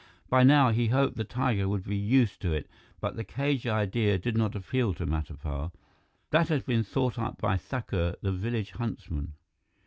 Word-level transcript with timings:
By 0.29 0.41
now, 0.41 0.71
he 0.71 0.87
hoped 0.87 1.15
the 1.15 1.23
tiger 1.23 1.69
would 1.69 1.83
be 1.83 1.95
used 1.95 2.41
to 2.41 2.51
it, 2.51 2.67
but 2.99 3.15
the 3.15 3.23
cage 3.23 3.67
idea 3.67 4.17
did 4.17 4.35
not 4.35 4.55
appeal 4.55 4.95
to 4.95 5.05
Matapar. 5.05 5.71
That 6.31 6.47
had 6.47 6.65
been 6.65 6.83
thought 6.83 7.19
up 7.19 7.39
by 7.39 7.55
Thakur, 7.57 8.15
the 8.19 8.31
village 8.31 8.71
huntsman. 8.71 9.33